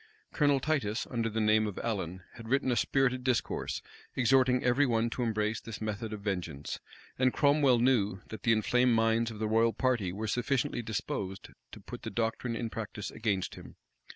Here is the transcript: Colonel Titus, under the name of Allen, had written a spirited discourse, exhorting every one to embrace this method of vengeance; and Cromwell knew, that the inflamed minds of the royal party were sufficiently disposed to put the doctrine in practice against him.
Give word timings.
Colonel 0.33 0.59
Titus, 0.59 1.05
under 1.11 1.29
the 1.29 1.39
name 1.39 1.67
of 1.67 1.77
Allen, 1.77 2.23
had 2.33 2.49
written 2.49 2.71
a 2.71 2.75
spirited 2.75 3.23
discourse, 3.23 3.83
exhorting 4.15 4.63
every 4.63 4.87
one 4.87 5.11
to 5.11 5.21
embrace 5.21 5.61
this 5.61 5.79
method 5.79 6.11
of 6.11 6.21
vengeance; 6.21 6.79
and 7.19 7.31
Cromwell 7.31 7.77
knew, 7.77 8.21
that 8.29 8.41
the 8.41 8.51
inflamed 8.51 8.93
minds 8.95 9.29
of 9.29 9.37
the 9.37 9.47
royal 9.47 9.73
party 9.73 10.11
were 10.11 10.25
sufficiently 10.25 10.81
disposed 10.81 11.49
to 11.71 11.79
put 11.79 12.01
the 12.01 12.09
doctrine 12.09 12.55
in 12.55 12.71
practice 12.71 13.11
against 13.11 13.53
him. 13.53 13.75